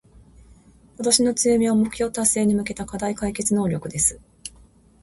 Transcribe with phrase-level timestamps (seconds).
[0.97, 4.19] 私の強みは、目標達成に向けた課題解決能力です。